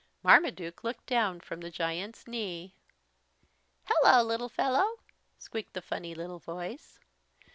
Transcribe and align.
Marmaduke 0.23 0.83
looked 0.83 1.05
down 1.05 1.41
from 1.41 1.59
the 1.61 1.69
giant's 1.69 2.25
knee. 2.25 2.73
"Hello, 3.85 4.23
little 4.23 4.49
fellow," 4.49 4.95
squeaked 5.37 5.73
the 5.73 5.81
funny 5.83 6.15
little 6.15 6.39
voice. 6.39 6.99